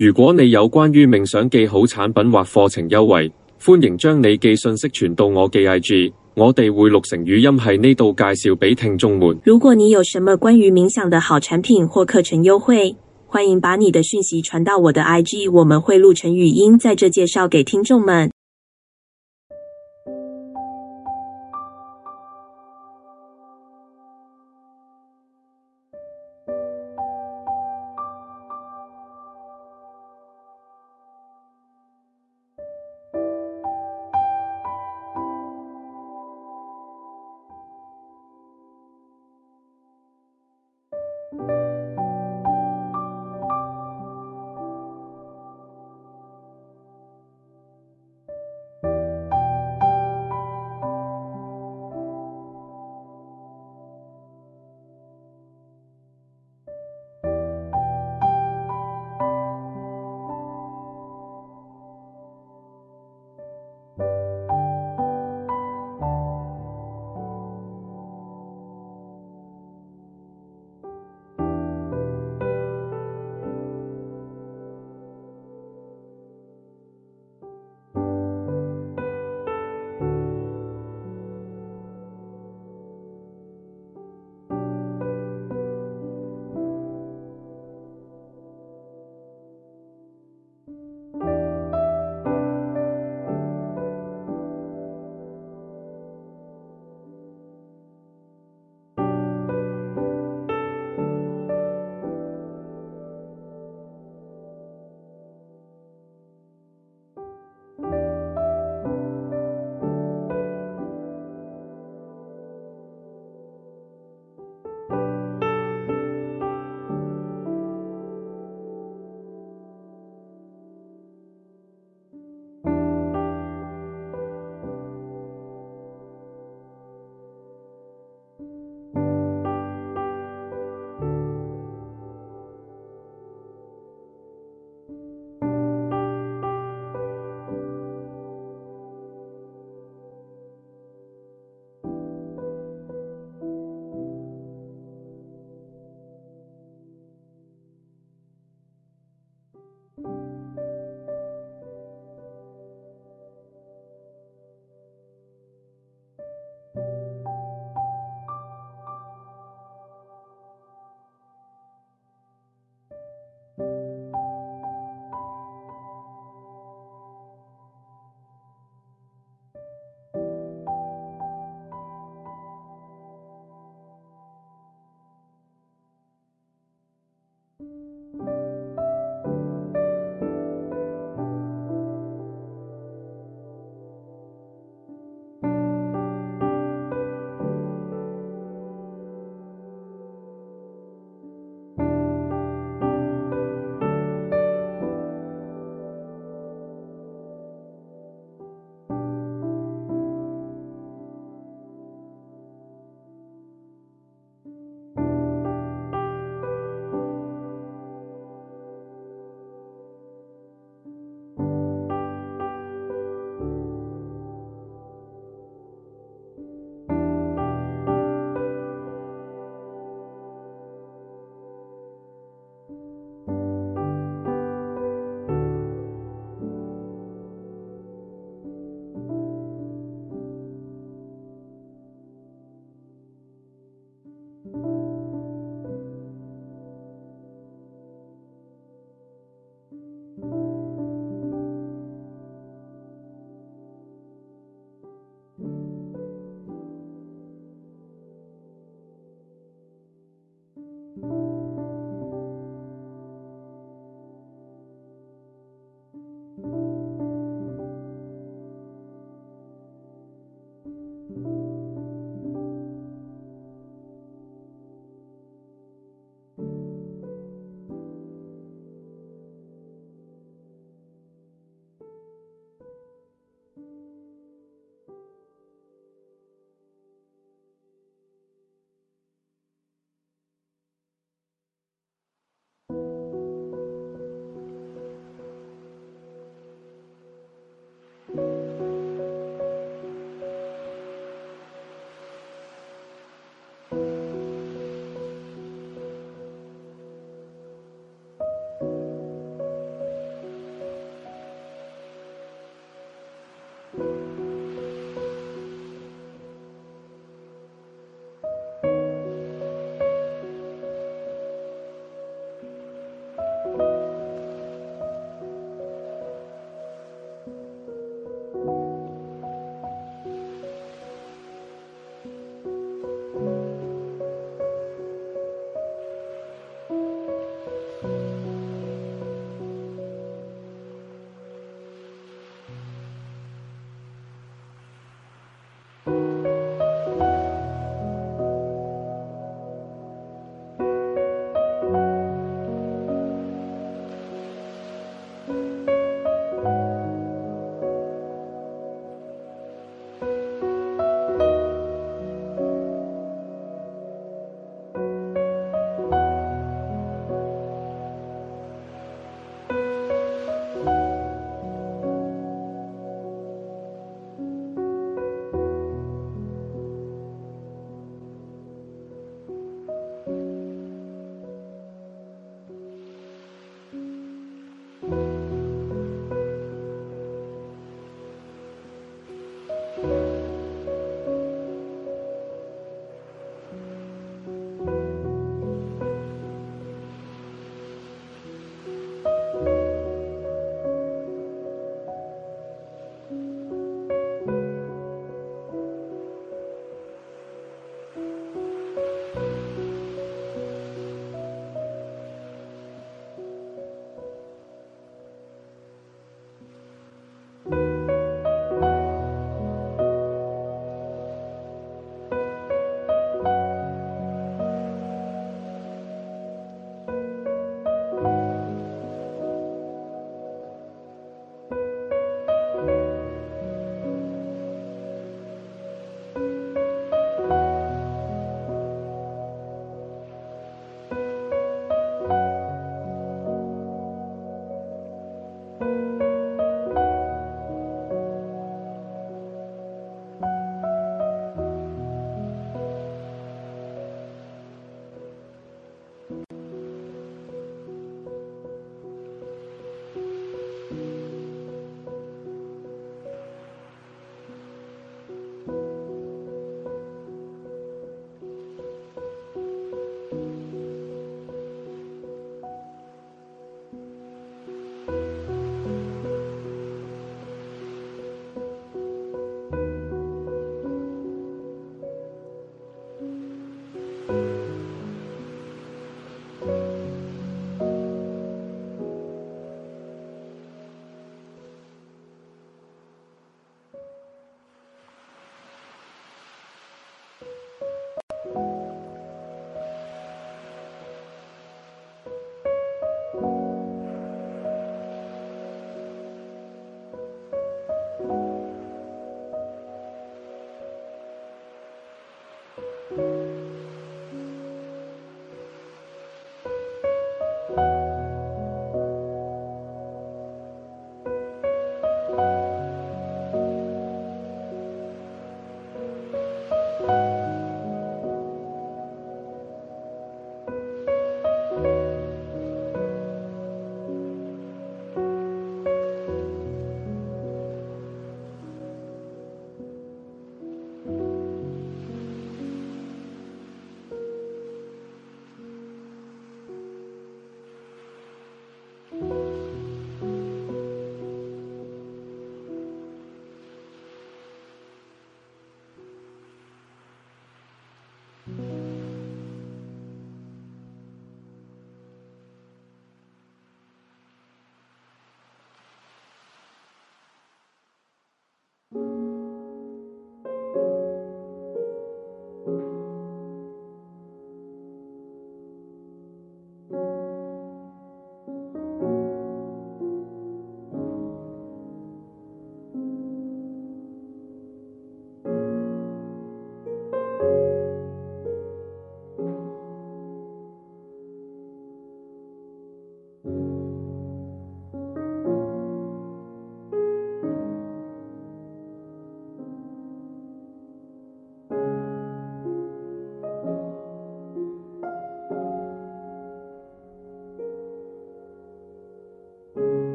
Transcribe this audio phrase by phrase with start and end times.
[0.00, 3.30] 如果你有关于冥想记好产品或课程优惠，
[3.62, 9.36] 欢迎将你寄信息传到我嘅 IG，我哋会录成语音喺呢度介绍俾听众们。
[9.44, 18.30] 如果你有什么关于冥想的好产品或课程优惠，欢迎把你的讯息传到我的 IG，我们会录成语音在这介绍给听众们。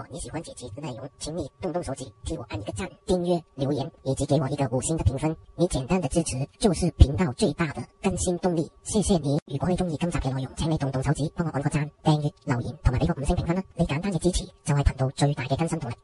[0.00, 5.36] 果你喜欢这期的内容，请你动动手指替我按一个赞、订阅、留言，以及给我一个五星的评分。
[5.56, 8.70] 你简单的支持就是频道最大的更新动力。
[8.82, 9.38] 谢谢你！
[9.44, 13.62] 如果你中意今集嘅内容，请你动动手指帮我按个赞、订阅、留言同埋俾个五星评分啦！
[13.74, 15.94] 你简单嘅支持就系频道最大嘅更新动力。